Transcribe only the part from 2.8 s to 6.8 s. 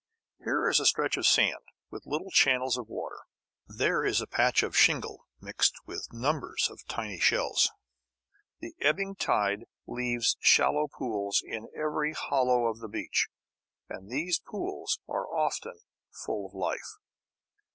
water; there is a patch of shingle mixed with numbers